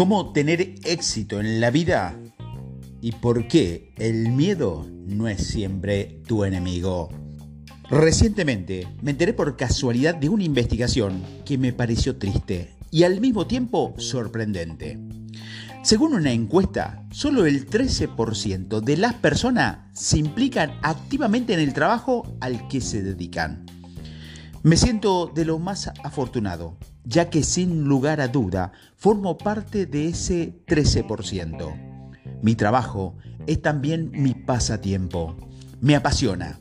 ¿Cómo 0.00 0.32
tener 0.32 0.76
éxito 0.84 1.40
en 1.40 1.60
la 1.60 1.70
vida? 1.70 2.18
¿Y 3.02 3.12
por 3.12 3.48
qué 3.48 3.92
el 3.98 4.30
miedo 4.30 4.86
no 5.06 5.28
es 5.28 5.46
siempre 5.46 6.22
tu 6.26 6.44
enemigo? 6.44 7.10
Recientemente 7.90 8.88
me 9.02 9.10
enteré 9.10 9.34
por 9.34 9.58
casualidad 9.58 10.14
de 10.14 10.30
una 10.30 10.44
investigación 10.44 11.22
que 11.44 11.58
me 11.58 11.74
pareció 11.74 12.16
triste 12.16 12.74
y 12.90 13.02
al 13.02 13.20
mismo 13.20 13.46
tiempo 13.46 13.92
sorprendente. 13.98 14.98
Según 15.82 16.14
una 16.14 16.32
encuesta, 16.32 17.06
solo 17.10 17.44
el 17.44 17.68
13% 17.68 18.80
de 18.80 18.96
las 18.96 19.12
personas 19.16 19.80
se 19.92 20.16
implican 20.16 20.78
activamente 20.80 21.52
en 21.52 21.60
el 21.60 21.74
trabajo 21.74 22.38
al 22.40 22.68
que 22.68 22.80
se 22.80 23.02
dedican. 23.02 23.66
Me 24.62 24.78
siento 24.78 25.30
de 25.34 25.44
lo 25.44 25.58
más 25.58 25.88
afortunado, 26.02 26.78
ya 27.04 27.30
que 27.30 27.42
sin 27.42 27.84
lugar 27.84 28.20
a 28.20 28.28
duda 28.28 28.72
formo 28.96 29.38
parte 29.38 29.86
de 29.86 30.08
ese 30.08 30.64
13%. 30.66 31.90
Mi 32.42 32.54
trabajo 32.54 33.16
es 33.46 33.60
también 33.62 34.10
mi 34.12 34.34
pasatiempo. 34.34 35.36
Me 35.80 35.96
apasiona. 35.96 36.60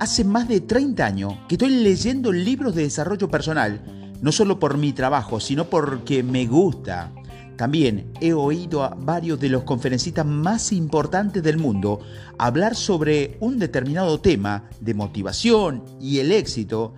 Hace 0.00 0.24
más 0.24 0.48
de 0.48 0.60
30 0.60 1.06
años 1.06 1.34
que 1.48 1.54
estoy 1.54 1.70
leyendo 1.70 2.32
libros 2.32 2.74
de 2.74 2.82
desarrollo 2.82 3.28
personal, 3.28 3.82
no 4.20 4.32
solo 4.32 4.58
por 4.58 4.76
mi 4.76 4.92
trabajo, 4.92 5.40
sino 5.40 5.66
porque 5.66 6.22
me 6.22 6.46
gusta. 6.46 7.12
También 7.56 8.12
he 8.20 8.34
oído 8.34 8.82
a 8.84 8.90
varios 8.90 9.40
de 9.40 9.48
los 9.48 9.64
conferencistas 9.64 10.26
más 10.26 10.72
importantes 10.72 11.42
del 11.42 11.56
mundo 11.56 12.00
hablar 12.38 12.74
sobre 12.74 13.38
un 13.40 13.58
determinado 13.58 14.20
tema 14.20 14.64
de 14.80 14.92
motivación 14.92 15.82
y 15.98 16.18
el 16.18 16.32
éxito 16.32 16.94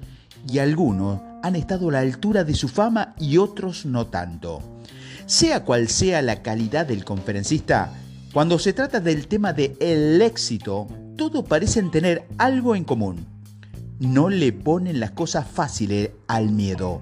y 0.48 0.58
algunos 0.58 1.20
han 1.42 1.56
estado 1.56 1.88
a 1.88 1.92
la 1.92 2.01
altura 2.01 2.45
de 2.45 2.55
su 2.55 2.69
fama 2.69 3.15
y 3.19 3.39
otros 3.39 3.86
no 3.86 4.06
tanto. 4.06 4.62
Sea 5.27 5.64
cual 5.64 5.89
sea 5.89 6.22
la 6.22 6.42
calidad 6.42 6.86
del 6.86 7.05
conferencista, 7.05 7.92
cuando 8.33 8.58
se 8.58 8.72
trata 8.72 9.00
del 9.00 9.27
tema 9.27 9.53
de 9.53 9.77
el 9.80 10.20
éxito, 10.22 10.86
todos 11.17 11.45
parecen 11.45 11.91
tener 11.91 12.27
algo 12.39 12.75
en 12.77 12.84
común. 12.84 13.27
No 13.98 14.28
le 14.28 14.53
ponen 14.53 15.00
las 15.00 15.11
cosas 15.12 15.47
fáciles 15.47 16.11
al 16.28 16.50
miedo. 16.50 17.00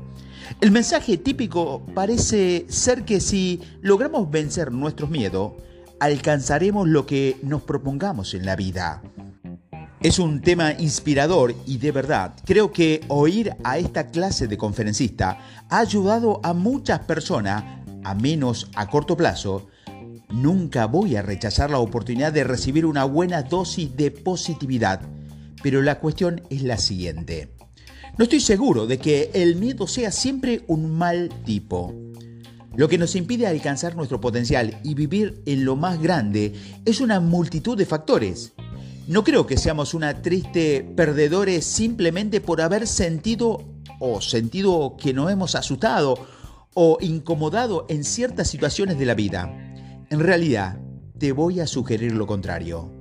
El 0.60 0.70
mensaje 0.70 1.18
típico 1.18 1.84
parece 1.94 2.66
ser 2.68 3.04
que 3.04 3.20
si 3.20 3.60
logramos 3.82 4.30
vencer 4.30 4.72
nuestros 4.72 5.10
miedos, 5.10 5.52
alcanzaremos 6.00 6.88
lo 6.88 7.06
que 7.06 7.36
nos 7.42 7.62
propongamos 7.62 8.34
en 8.34 8.46
la 8.46 8.56
vida. 8.56 9.02
Es 10.02 10.18
un 10.18 10.42
tema 10.42 10.74
inspirador 10.78 11.54
y 11.66 11.78
de 11.78 11.90
verdad 11.90 12.34
creo 12.44 12.70
que 12.70 13.00
oír 13.08 13.56
a 13.64 13.78
esta 13.78 14.08
clase 14.08 14.46
de 14.46 14.58
conferencista 14.58 15.38
ha 15.70 15.78
ayudado 15.78 16.38
a 16.44 16.52
muchas 16.52 17.00
personas, 17.00 17.64
a 18.04 18.14
menos 18.14 18.70
a 18.74 18.88
corto 18.88 19.16
plazo. 19.16 19.68
Nunca 20.28 20.84
voy 20.86 21.16
a 21.16 21.22
rechazar 21.22 21.70
la 21.70 21.78
oportunidad 21.78 22.32
de 22.32 22.44
recibir 22.44 22.84
una 22.84 23.04
buena 23.04 23.42
dosis 23.42 23.96
de 23.96 24.10
positividad, 24.10 25.00
pero 25.62 25.80
la 25.80 25.98
cuestión 25.98 26.42
es 26.50 26.62
la 26.62 26.76
siguiente. 26.76 27.54
No 28.18 28.24
estoy 28.24 28.40
seguro 28.40 28.86
de 28.86 28.98
que 28.98 29.30
el 29.32 29.56
miedo 29.56 29.86
sea 29.86 30.10
siempre 30.10 30.62
un 30.66 30.90
mal 30.90 31.30
tipo. 31.46 31.94
Lo 32.76 32.86
que 32.88 32.98
nos 32.98 33.16
impide 33.16 33.46
alcanzar 33.46 33.96
nuestro 33.96 34.20
potencial 34.20 34.78
y 34.84 34.92
vivir 34.92 35.42
en 35.46 35.64
lo 35.64 35.74
más 35.74 36.00
grande 36.02 36.52
es 36.84 37.00
una 37.00 37.18
multitud 37.18 37.78
de 37.78 37.86
factores 37.86 38.52
no 39.08 39.22
creo 39.22 39.46
que 39.46 39.56
seamos 39.56 39.94
una 39.94 40.20
triste 40.20 40.82
perdedores 40.96 41.64
simplemente 41.64 42.40
por 42.40 42.60
haber 42.60 42.88
sentido 42.88 43.64
o 44.00 44.20
sentido 44.20 44.96
que 45.00 45.14
nos 45.14 45.30
hemos 45.30 45.54
asustado 45.54 46.26
o 46.74 46.98
incomodado 47.00 47.86
en 47.88 48.02
ciertas 48.02 48.48
situaciones 48.48 48.98
de 48.98 49.06
la 49.06 49.14
vida. 49.14 49.48
En 50.10 50.20
realidad, 50.20 50.78
te 51.18 51.30
voy 51.30 51.60
a 51.60 51.68
sugerir 51.68 52.12
lo 52.12 52.26
contrario. 52.26 52.92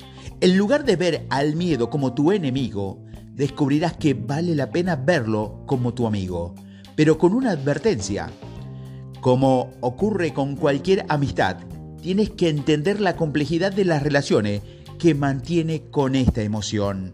En 0.41 0.57
lugar 0.57 0.85
de 0.85 0.95
ver 0.95 1.25
al 1.29 1.55
miedo 1.55 1.89
como 1.89 2.13
tu 2.13 2.31
enemigo, 2.31 3.03
descubrirás 3.33 3.97
que 3.97 4.13
vale 4.13 4.53
la 4.53 4.69
pena 4.69 4.95
verlo 4.95 5.63
como 5.65 5.95
tu 5.95 6.05
amigo, 6.05 6.53
pero 6.95 7.17
con 7.17 7.33
una 7.33 7.51
advertencia. 7.51 8.29
Como 9.21 9.71
ocurre 9.81 10.33
con 10.33 10.55
cualquier 10.55 11.05
amistad, 11.09 11.57
tienes 11.99 12.29
que 12.29 12.49
entender 12.49 13.01
la 13.01 13.15
complejidad 13.15 13.73
de 13.73 13.85
las 13.85 14.03
relaciones 14.03 14.61
que 14.97 15.15
mantiene 15.15 15.83
con 15.91 16.15
esta 16.15 16.41
emoción. 16.41 17.13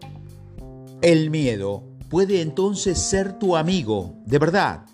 El 1.00 1.30
miedo 1.30 1.84
puede 2.08 2.40
entonces 2.40 2.98
ser 2.98 3.38
tu 3.38 3.56
amigo, 3.56 4.14
de 4.26 4.38
verdad. 4.38 4.84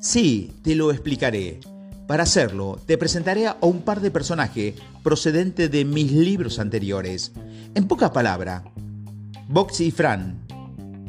Sí, 0.00 0.52
te 0.62 0.74
lo 0.74 0.90
explicaré. 0.90 1.60
Para 2.06 2.24
hacerlo, 2.24 2.78
te 2.86 2.98
presentaré 2.98 3.46
a 3.46 3.56
un 3.60 3.82
par 3.82 4.00
de 4.00 4.10
personajes 4.10 4.74
procedentes 5.02 5.70
de 5.70 5.84
mis 5.84 6.10
libros 6.12 6.58
anteriores. 6.58 7.32
En 7.74 7.86
pocas 7.86 8.10
palabras, 8.10 8.62
Box 9.48 9.80
y 9.80 9.90
Fran 9.90 10.40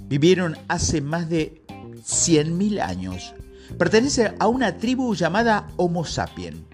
vivieron 0.07 0.57
hace 0.67 1.01
más 1.01 1.29
de 1.29 1.63
100.000 1.67 2.81
años. 2.81 3.33
Pertenece 3.77 4.33
a 4.39 4.47
una 4.47 4.77
tribu 4.77 5.15
llamada 5.15 5.67
Homo 5.77 6.05
sapien. 6.05 6.65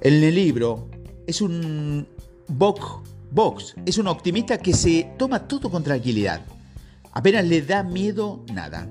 En 0.00 0.22
el 0.22 0.34
libro 0.34 0.88
es 1.26 1.40
un 1.40 2.06
Vox 2.48 3.74
es 3.84 3.98
un 3.98 4.06
optimista 4.06 4.58
que 4.58 4.74
se 4.74 5.10
toma 5.18 5.48
todo 5.48 5.70
con 5.70 5.82
tranquilidad. 5.82 6.42
Apenas 7.12 7.44
le 7.44 7.62
da 7.62 7.82
miedo 7.82 8.44
nada. 8.52 8.88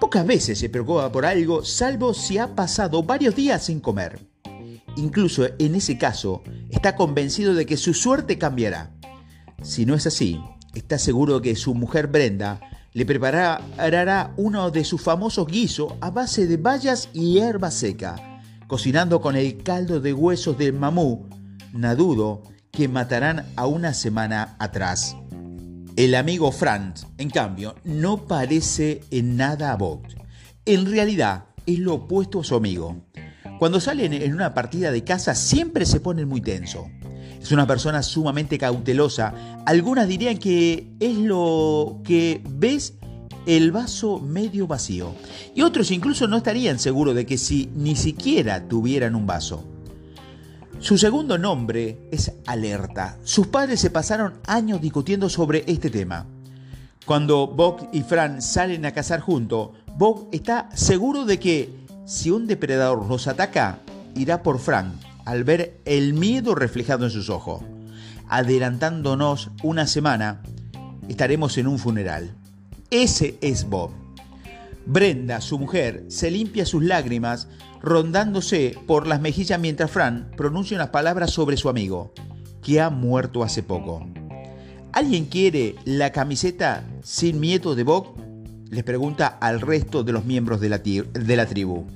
Pocas 0.00 0.26
veces 0.26 0.58
se 0.58 0.70
preocupa 0.70 1.12
por 1.12 1.26
algo, 1.26 1.64
salvo 1.64 2.14
si 2.14 2.38
ha 2.38 2.54
pasado 2.54 3.02
varios 3.02 3.34
días 3.34 3.64
sin 3.64 3.80
comer. 3.80 4.18
Incluso 4.96 5.46
en 5.58 5.74
ese 5.74 5.98
caso, 5.98 6.42
está 6.70 6.96
convencido 6.96 7.54
de 7.54 7.66
que 7.66 7.76
su 7.76 7.92
suerte 7.92 8.38
cambiará. 8.38 8.92
Si 9.62 9.84
no 9.84 9.94
es 9.94 10.06
así, 10.06 10.40
está 10.74 10.98
seguro 10.98 11.42
que 11.42 11.54
su 11.54 11.74
mujer 11.74 12.06
Brenda 12.06 12.60
le 12.92 13.04
preparará 13.04 14.32
uno 14.36 14.70
de 14.70 14.84
sus 14.84 15.00
famosos 15.00 15.46
guisos 15.46 15.92
a 16.00 16.10
base 16.10 16.46
de 16.46 16.56
bayas 16.56 17.08
y 17.12 17.34
hierba 17.34 17.70
seca, 17.70 18.42
cocinando 18.66 19.20
con 19.20 19.36
el 19.36 19.62
caldo 19.62 20.00
de 20.00 20.12
huesos 20.12 20.56
del 20.56 20.72
mamú, 20.72 21.28
nadudo 21.72 22.42
que 22.80 22.88
matarán 22.88 23.44
a 23.56 23.66
una 23.66 23.92
semana 23.92 24.56
atrás. 24.58 25.14
El 25.96 26.14
amigo 26.14 26.50
Franz, 26.50 27.04
en 27.18 27.28
cambio, 27.28 27.74
no 27.84 28.24
parece 28.24 29.02
en 29.10 29.36
nada 29.36 29.72
a 29.72 29.76
Vogt. 29.76 30.14
En 30.64 30.90
realidad, 30.90 31.44
es 31.66 31.78
lo 31.78 31.96
opuesto 31.96 32.40
a 32.40 32.44
su 32.44 32.54
amigo. 32.54 33.04
Cuando 33.58 33.80
salen 33.80 34.14
en 34.14 34.32
una 34.32 34.54
partida 34.54 34.90
de 34.90 35.04
caza 35.04 35.34
siempre 35.34 35.84
se 35.84 36.00
pone 36.00 36.24
muy 36.24 36.40
tenso. 36.40 36.88
Es 37.38 37.52
una 37.52 37.66
persona 37.66 38.02
sumamente 38.02 38.56
cautelosa. 38.56 39.34
Algunas 39.66 40.08
dirían 40.08 40.38
que 40.38 40.88
es 41.00 41.18
lo 41.18 42.00
que 42.02 42.42
ves 42.48 42.94
el 43.44 43.72
vaso 43.72 44.20
medio 44.20 44.66
vacío. 44.66 45.14
Y 45.54 45.60
otros 45.60 45.90
incluso 45.90 46.26
no 46.28 46.38
estarían 46.38 46.78
seguros 46.78 47.14
de 47.14 47.26
que 47.26 47.36
si 47.36 47.68
ni 47.74 47.94
siquiera 47.94 48.66
tuvieran 48.68 49.16
un 49.16 49.26
vaso. 49.26 49.66
Su 50.80 50.96
segundo 50.96 51.36
nombre 51.36 52.08
es 52.10 52.32
Alerta. 52.46 53.18
Sus 53.22 53.48
padres 53.48 53.80
se 53.80 53.90
pasaron 53.90 54.40
años 54.46 54.80
discutiendo 54.80 55.28
sobre 55.28 55.62
este 55.66 55.90
tema. 55.90 56.24
Cuando 57.04 57.46
Bob 57.46 57.90
y 57.92 58.00
Fran 58.00 58.40
salen 58.40 58.86
a 58.86 58.92
cazar 58.92 59.20
juntos, 59.20 59.72
Bob 59.98 60.28
está 60.32 60.70
seguro 60.74 61.26
de 61.26 61.38
que 61.38 61.70
si 62.06 62.30
un 62.30 62.46
depredador 62.46 63.06
los 63.06 63.28
ataca, 63.28 63.80
irá 64.14 64.42
por 64.42 64.58
Fran 64.58 64.98
al 65.26 65.44
ver 65.44 65.78
el 65.84 66.14
miedo 66.14 66.54
reflejado 66.54 67.04
en 67.04 67.10
sus 67.10 67.28
ojos. 67.28 67.62
Adelantándonos 68.28 69.50
una 69.62 69.86
semana, 69.86 70.40
estaremos 71.10 71.58
en 71.58 71.66
un 71.66 71.78
funeral. 71.78 72.34
Ese 72.90 73.36
es 73.42 73.68
Bob. 73.68 73.99
Brenda, 74.86 75.40
su 75.40 75.58
mujer, 75.58 76.04
se 76.08 76.30
limpia 76.30 76.64
sus 76.64 76.82
lágrimas 76.82 77.48
rondándose 77.82 78.76
por 78.86 79.06
las 79.06 79.20
mejillas 79.20 79.60
mientras 79.60 79.90
Fran 79.90 80.30
pronuncia 80.36 80.76
unas 80.76 80.88
palabras 80.88 81.30
sobre 81.30 81.56
su 81.56 81.68
amigo, 81.68 82.12
que 82.62 82.80
ha 82.80 82.90
muerto 82.90 83.42
hace 83.42 83.62
poco. 83.62 84.06
¿Alguien 84.92 85.26
quiere 85.26 85.76
la 85.84 86.10
camiseta 86.10 86.84
sin 87.02 87.40
miedo 87.40 87.74
de 87.74 87.84
Bob? 87.84 88.14
Les 88.70 88.84
pregunta 88.84 89.26
al 89.26 89.60
resto 89.60 90.02
de 90.02 90.12
los 90.12 90.24
miembros 90.24 90.60
de 90.60 90.68
la, 90.68 90.78
de 90.78 91.36
la 91.36 91.46
tribu. 91.46 91.86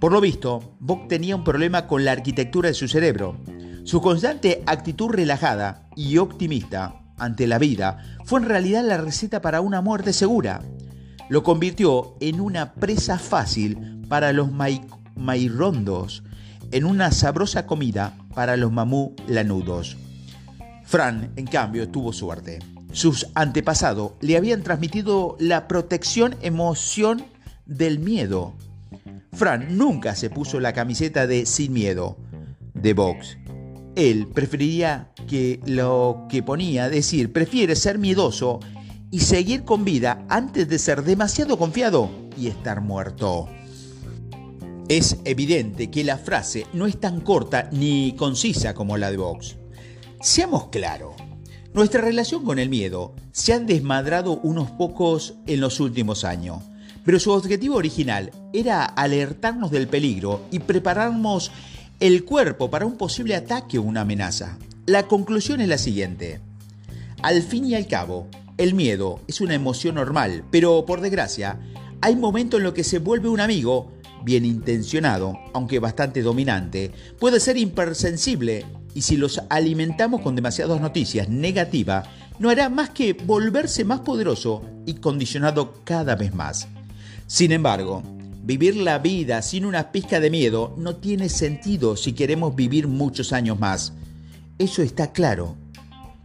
Por 0.00 0.12
lo 0.12 0.20
visto, 0.20 0.76
Bob 0.80 1.08
tenía 1.08 1.36
un 1.36 1.44
problema 1.44 1.86
con 1.86 2.04
la 2.04 2.12
arquitectura 2.12 2.68
de 2.68 2.74
su 2.74 2.88
cerebro. 2.88 3.36
Su 3.84 4.00
constante 4.00 4.62
actitud 4.66 5.10
relajada 5.10 5.88
y 5.96 6.18
optimista 6.18 7.02
ante 7.18 7.46
la 7.46 7.58
vida 7.58 7.98
fue 8.24 8.40
en 8.40 8.46
realidad 8.46 8.84
la 8.84 8.98
receta 8.98 9.40
para 9.42 9.60
una 9.60 9.80
muerte 9.80 10.12
segura 10.12 10.62
lo 11.30 11.44
convirtió 11.44 12.16
en 12.20 12.40
una 12.40 12.74
presa 12.74 13.16
fácil 13.18 14.02
para 14.08 14.32
los 14.32 14.50
mairondos, 15.14 16.24
en 16.72 16.84
una 16.84 17.12
sabrosa 17.12 17.66
comida 17.66 18.18
para 18.34 18.56
los 18.56 18.72
mamú 18.72 19.14
lanudos. 19.28 19.96
Fran, 20.84 21.32
en 21.36 21.46
cambio, 21.46 21.88
tuvo 21.88 22.12
suerte. 22.12 22.58
Sus 22.90 23.28
antepasados 23.34 24.14
le 24.20 24.36
habían 24.36 24.64
transmitido 24.64 25.36
la 25.38 25.68
protección 25.68 26.34
emoción 26.42 27.24
del 27.64 28.00
miedo. 28.00 28.54
Fran 29.32 29.78
nunca 29.78 30.16
se 30.16 30.30
puso 30.30 30.58
la 30.58 30.72
camiseta 30.72 31.28
de 31.28 31.46
Sin 31.46 31.72
Miedo, 31.72 32.18
de 32.74 32.92
Vox. 32.92 33.38
Él 33.94 34.26
preferiría 34.26 35.12
que 35.28 35.60
lo 35.64 36.26
que 36.28 36.42
ponía 36.42 36.88
decir, 36.88 37.32
prefiere 37.32 37.76
ser 37.76 37.98
miedoso 37.98 38.58
y 39.10 39.20
seguir 39.20 39.64
con 39.64 39.84
vida 39.84 40.24
antes 40.28 40.68
de 40.68 40.78
ser 40.78 41.02
demasiado 41.02 41.58
confiado 41.58 42.10
y 42.36 42.46
estar 42.46 42.80
muerto. 42.80 43.48
Es 44.88 45.18
evidente 45.24 45.90
que 45.90 46.04
la 46.04 46.18
frase 46.18 46.66
no 46.72 46.86
es 46.86 46.98
tan 46.98 47.20
corta 47.20 47.68
ni 47.72 48.14
concisa 48.16 48.74
como 48.74 48.96
la 48.96 49.10
de 49.10 49.16
Vox. 49.16 49.56
Seamos 50.20 50.68
claros, 50.68 51.14
nuestra 51.72 52.00
relación 52.00 52.44
con 52.44 52.58
el 52.58 52.68
miedo 52.68 53.14
se 53.30 53.52
ha 53.52 53.60
desmadrado 53.60 54.40
unos 54.42 54.70
pocos 54.72 55.34
en 55.46 55.60
los 55.60 55.78
últimos 55.78 56.24
años, 56.24 56.64
pero 57.04 57.20
su 57.20 57.30
objetivo 57.30 57.76
original 57.76 58.32
era 58.52 58.84
alertarnos 58.84 59.70
del 59.70 59.86
peligro 59.86 60.42
y 60.50 60.58
prepararnos 60.58 61.52
el 62.00 62.24
cuerpo 62.24 62.70
para 62.70 62.86
un 62.86 62.96
posible 62.96 63.36
ataque 63.36 63.78
o 63.78 63.82
una 63.82 64.00
amenaza. 64.00 64.58
La 64.86 65.06
conclusión 65.06 65.60
es 65.60 65.68
la 65.68 65.78
siguiente. 65.78 66.40
Al 67.22 67.42
fin 67.42 67.66
y 67.66 67.74
al 67.74 67.86
cabo, 67.86 68.26
el 68.58 68.74
miedo 68.74 69.20
es 69.26 69.40
una 69.40 69.54
emoción 69.54 69.96
normal, 69.96 70.44
pero 70.50 70.84
por 70.86 71.00
desgracia, 71.00 71.60
hay 72.00 72.16
momentos 72.16 72.58
en 72.58 72.64
los 72.64 72.74
que 72.74 72.84
se 72.84 72.98
vuelve 72.98 73.28
un 73.28 73.40
amigo 73.40 73.92
bien 74.22 74.44
intencionado, 74.44 75.38
aunque 75.52 75.78
bastante 75.78 76.22
dominante, 76.22 76.92
puede 77.18 77.40
ser 77.40 77.56
hipersensible 77.56 78.66
y 78.94 79.02
si 79.02 79.16
los 79.16 79.40
alimentamos 79.48 80.20
con 80.20 80.36
demasiadas 80.36 80.80
noticias 80.80 81.28
negativas, 81.28 82.08
no 82.38 82.50
hará 82.50 82.68
más 82.68 82.90
que 82.90 83.12
volverse 83.12 83.84
más 83.84 84.00
poderoso 84.00 84.62
y 84.86 84.94
condicionado 84.94 85.74
cada 85.84 86.16
vez 86.16 86.34
más. 86.34 86.68
Sin 87.26 87.52
embargo, 87.52 88.02
vivir 88.42 88.76
la 88.76 88.98
vida 88.98 89.42
sin 89.42 89.64
una 89.64 89.92
pizca 89.92 90.20
de 90.20 90.30
miedo 90.30 90.74
no 90.78 90.96
tiene 90.96 91.28
sentido 91.28 91.96
si 91.96 92.12
queremos 92.12 92.56
vivir 92.56 92.88
muchos 92.88 93.32
años 93.32 93.58
más. 93.58 93.92
Eso 94.58 94.82
está 94.82 95.12
claro. 95.12 95.56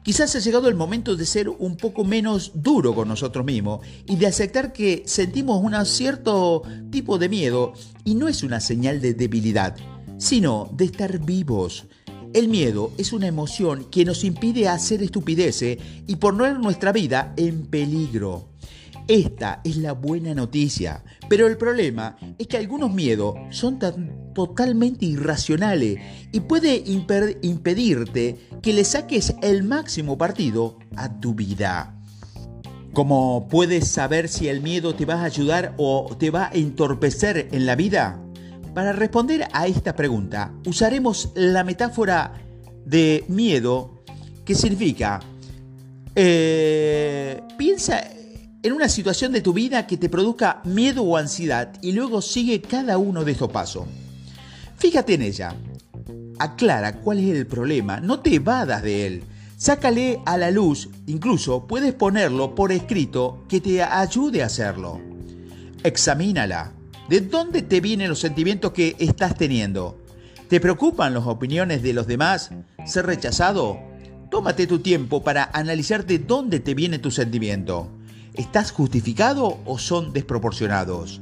Quizás 0.05 0.35
ha 0.35 0.39
llegado 0.39 0.69
el 0.69 0.75
momento 0.75 1.15
de 1.15 1.25
ser 1.25 1.49
un 1.49 1.77
poco 1.77 2.03
menos 2.03 2.51
duro 2.53 2.93
con 2.93 3.07
nosotros 3.07 3.43
mismos 3.43 3.79
y 4.05 4.17
de 4.17 4.27
aceptar 4.27 4.71
que 4.71 5.01
sentimos 5.07 5.59
un 5.63 5.83
cierto 5.83 6.61
tipo 6.91 7.17
de 7.17 7.27
miedo 7.27 7.73
y 8.03 8.13
no 8.13 8.27
es 8.27 8.43
una 8.43 8.59
señal 8.59 9.01
de 9.01 9.15
debilidad, 9.15 9.75
sino 10.19 10.69
de 10.73 10.85
estar 10.85 11.25
vivos, 11.25 11.87
el 12.35 12.49
miedo 12.49 12.91
es 12.99 13.13
una 13.13 13.25
emoción 13.25 13.85
que 13.89 14.05
nos 14.05 14.23
impide 14.23 14.67
hacer 14.67 15.01
estupideces 15.01 15.79
y 16.05 16.17
poner 16.17 16.59
nuestra 16.59 16.91
vida 16.91 17.33
en 17.35 17.65
peligro. 17.65 18.49
Esta 19.07 19.61
es 19.63 19.77
la 19.77 19.93
buena 19.93 20.35
noticia, 20.35 21.03
pero 21.27 21.47
el 21.47 21.57
problema 21.57 22.15
es 22.37 22.45
que 22.45 22.57
algunos 22.57 22.93
miedos 22.93 23.33
son 23.49 23.79
totalmente 24.35 25.07
irracionales 25.07 25.99
y 26.31 26.41
puede 26.41 26.83
impedirte 26.85 28.37
que 28.61 28.73
le 28.73 28.83
saques 28.83 29.33
el 29.41 29.63
máximo 29.63 30.19
partido 30.19 30.77
a 30.95 31.19
tu 31.19 31.33
vida. 31.33 31.95
¿Cómo 32.93 33.47
puedes 33.49 33.87
saber 33.87 34.29
si 34.29 34.47
el 34.47 34.61
miedo 34.61 34.93
te 34.93 35.05
va 35.05 35.15
a 35.15 35.23
ayudar 35.23 35.73
o 35.77 36.15
te 36.19 36.29
va 36.29 36.47
a 36.47 36.51
entorpecer 36.53 37.49
en 37.51 37.65
la 37.65 37.75
vida? 37.75 38.21
Para 38.75 38.93
responder 38.93 39.47
a 39.51 39.67
esta 39.67 39.95
pregunta, 39.95 40.53
usaremos 40.65 41.31
la 41.35 41.63
metáfora 41.63 42.33
de 42.85 43.25
miedo, 43.27 44.03
que 44.45 44.53
significa, 44.53 45.21
eh, 46.13 47.41
piensa 47.57 48.03
en 48.63 48.73
una 48.73 48.89
situación 48.89 49.31
de 49.31 49.41
tu 49.41 49.53
vida 49.53 49.87
que 49.87 49.97
te 49.97 50.09
produzca 50.09 50.61
miedo 50.65 51.03
o 51.03 51.17
ansiedad 51.17 51.73
y 51.81 51.91
luego 51.91 52.21
sigue 52.21 52.61
cada 52.61 52.97
uno 52.97 53.23
de 53.23 53.31
estos 53.33 53.51
pasos. 53.51 53.85
Fíjate 54.77 55.13
en 55.15 55.21
ella, 55.21 55.55
aclara 56.39 56.97
cuál 56.97 57.19
es 57.19 57.35
el 57.35 57.47
problema, 57.47 57.99
no 57.99 58.19
te 58.19 58.35
evadas 58.35 58.83
de 58.83 59.07
él, 59.07 59.23
sácale 59.57 60.19
a 60.25 60.37
la 60.37 60.51
luz, 60.51 60.89
incluso 61.07 61.65
puedes 61.67 61.93
ponerlo 61.93 62.55
por 62.55 62.71
escrito 62.71 63.45
que 63.47 63.61
te 63.61 63.81
ayude 63.81 64.43
a 64.43 64.47
hacerlo. 64.47 65.01
Examínala, 65.83 66.73
¿De 67.09 67.21
dónde 67.21 67.61
te 67.61 67.81
vienen 67.81 68.09
los 68.09 68.19
sentimientos 68.19 68.71
que 68.71 68.95
estás 68.97 69.37
teniendo? 69.37 70.01
¿Te 70.47 70.59
preocupan 70.59 71.13
las 71.13 71.27
opiniones 71.27 71.83
de 71.83 71.93
los 71.93 72.07
demás? 72.07 72.49
¿Ser 72.83 73.05
rechazado? 73.05 73.79
Tómate 74.31 74.65
tu 74.65 74.79
tiempo 74.79 75.23
para 75.23 75.51
analizar 75.53 76.07
de 76.07 76.17
dónde 76.17 76.59
te 76.59 76.73
viene 76.73 76.97
tu 76.97 77.11
sentimiento. 77.11 77.91
¿Estás 78.33 78.71
justificado 78.71 79.59
o 79.65 79.77
son 79.77 80.13
desproporcionados? 80.13 81.21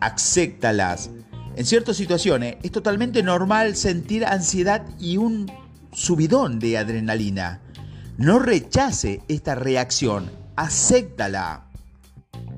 Acéptalas. 0.00 1.10
En 1.54 1.66
ciertas 1.66 1.96
situaciones 1.96 2.56
es 2.62 2.72
totalmente 2.72 3.22
normal 3.22 3.76
sentir 3.76 4.24
ansiedad 4.24 4.82
y 4.98 5.18
un 5.18 5.50
subidón 5.92 6.58
de 6.58 6.78
adrenalina. 6.78 7.60
No 8.16 8.38
rechace 8.38 9.20
esta 9.28 9.54
reacción, 9.54 10.30
acéptala. 10.56 11.66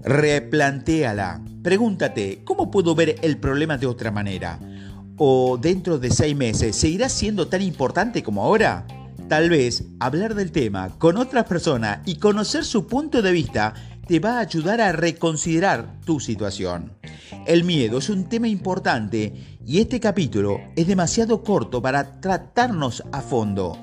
Replantéala. 0.04 1.40
Pregúntate, 1.62 2.42
¿cómo 2.44 2.70
puedo 2.70 2.94
ver 2.94 3.16
el 3.22 3.38
problema 3.38 3.78
de 3.78 3.86
otra 3.86 4.12
manera? 4.12 4.60
¿O 5.16 5.58
dentro 5.60 5.98
de 5.98 6.10
seis 6.10 6.36
meses 6.36 6.76
seguirá 6.76 7.08
siendo 7.08 7.48
tan 7.48 7.62
importante 7.62 8.22
como 8.22 8.44
ahora? 8.44 8.86
Tal 9.28 9.50
vez 9.50 9.84
hablar 9.98 10.34
del 10.34 10.52
tema 10.52 10.90
con 10.98 11.16
otras 11.16 11.46
personas 11.46 12.00
y 12.04 12.16
conocer 12.16 12.64
su 12.64 12.86
punto 12.86 13.22
de 13.22 13.32
vista 13.32 13.74
te 14.06 14.20
va 14.20 14.36
a 14.36 14.40
ayudar 14.40 14.80
a 14.80 14.92
reconsiderar 14.92 15.98
tu 16.04 16.20
situación. 16.20 16.92
El 17.46 17.64
miedo 17.64 17.98
es 17.98 18.08
un 18.10 18.28
tema 18.28 18.48
importante 18.48 19.32
y 19.66 19.80
este 19.80 20.00
capítulo 20.00 20.60
es 20.76 20.86
demasiado 20.86 21.42
corto 21.42 21.80
para 21.80 22.20
tratarnos 22.20 23.02
a 23.12 23.20
fondo. 23.20 23.78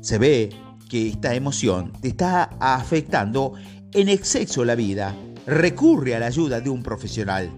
Se 0.00 0.18
ve 0.18 0.50
que 0.88 1.08
esta 1.08 1.34
emoción 1.34 1.92
te 2.00 2.08
está 2.08 2.44
afectando 2.60 3.54
en 3.92 4.08
exceso 4.08 4.64
la 4.64 4.74
vida 4.74 5.14
recurre 5.46 6.14
a 6.14 6.20
la 6.20 6.26
ayuda 6.26 6.60
de 6.60 6.70
un 6.70 6.82
profesional. 6.82 7.50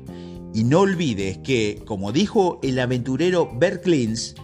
Y 0.55 0.65
no 0.65 0.81
olvides 0.81 1.39
que, 1.39 1.83
como 1.87 2.13
dijo 2.13 2.59
el 2.63 2.79
aventurero 2.79 3.51
Bert 3.59 3.83
Klintz, 3.83 4.35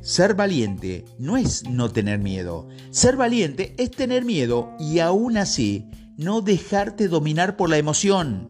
ser 0.00 0.34
valiente 0.34 1.04
no 1.18 1.36
es 1.36 1.68
no 1.68 1.90
tener 1.90 2.18
miedo. 2.18 2.68
Ser 2.90 3.16
valiente 3.16 3.74
es 3.78 3.90
tener 3.90 4.24
miedo 4.24 4.70
y 4.78 4.98
aún 5.00 5.36
así 5.36 5.86
no 6.16 6.40
dejarte 6.40 7.08
dominar 7.08 7.56
por 7.56 7.70
la 7.70 7.78
emoción. 7.78 8.48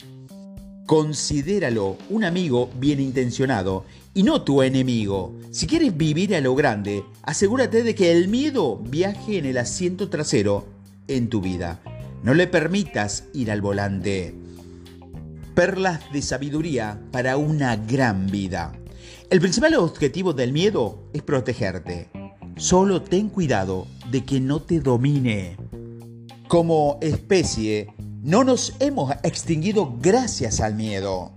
Considéralo 0.89 1.99
un 2.09 2.25
amigo 2.25 2.71
bien 2.81 2.99
intencionado 2.99 3.85
y 4.15 4.23
no 4.23 4.41
tu 4.41 4.63
enemigo. 4.63 5.35
Si 5.51 5.67
quieres 5.67 5.95
vivir 5.95 6.35
a 6.35 6.41
lo 6.41 6.55
grande, 6.55 7.05
asegúrate 7.25 7.83
de 7.83 7.95
que 7.95 8.11
el 8.11 8.29
miedo 8.29 8.79
viaje 8.79 9.37
en 9.37 9.45
el 9.45 9.59
asiento 9.59 10.09
trasero 10.09 10.65
en 11.07 11.29
tu 11.29 11.43
vida. 11.43 11.83
No 12.23 12.33
le 12.33 12.47
permitas 12.47 13.25
ir 13.35 13.51
al 13.51 13.61
volante. 13.61 14.35
Perlas 15.55 16.11
de 16.11 16.23
sabiduría 16.23 16.99
para 17.13 17.37
una 17.37 17.77
gran 17.77 18.27
vida. 18.27 18.73
El 19.29 19.43
principal 19.43 19.75
objetivo 19.75 20.33
del 20.33 20.55
miedo 20.55 21.03
es 21.13 21.21
protegerte. 21.21 22.09
Solo 22.57 23.03
ten 23.03 23.29
cuidado 23.29 23.87
de 24.11 24.25
que 24.25 24.41
no 24.41 24.63
te 24.63 24.81
domine. 24.81 25.59
Como 26.49 26.97
especie, 27.03 27.89
no 28.23 28.45
nos 28.45 28.75
hemos 28.81 29.15
extinguido 29.23 29.95
gracias 30.01 30.61
al 30.61 30.75
miedo. 30.75 31.33